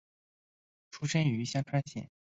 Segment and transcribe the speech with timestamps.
[0.89, 2.09] 出身于香川县。